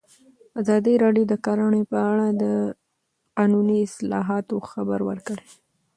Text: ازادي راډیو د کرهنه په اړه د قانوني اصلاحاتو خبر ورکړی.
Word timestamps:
ازادي 0.61 0.93
راډیو 1.03 1.25
د 1.31 1.33
کرهنه 1.45 1.81
په 1.91 1.97
اړه 2.11 2.27
د 2.43 2.43
قانوني 3.37 3.77
اصلاحاتو 3.87 4.55
خبر 4.71 4.99
ورکړی. 5.09 5.45